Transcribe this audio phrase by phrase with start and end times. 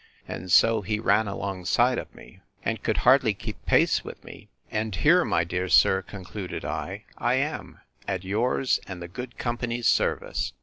[0.27, 5.23] And so he ran alongside of me, and could hardly keep pace with me:—And here,
[5.23, 10.53] my dear sir, concluded I, I am, at yours and the good company's service.